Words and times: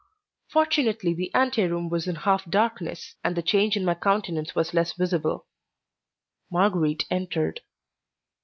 Fortunately 0.51 1.13
the 1.13 1.31
anteroom 1.35 1.87
was 1.87 2.07
in 2.07 2.15
half 2.15 2.49
darkness, 2.49 3.17
and 3.23 3.35
the 3.35 3.43
change 3.43 3.77
in 3.77 3.85
my 3.85 3.93
countenance 3.93 4.55
was 4.55 4.73
less 4.73 4.93
visible. 4.93 5.45
Marguerite 6.49 7.05
entered. 7.11 7.61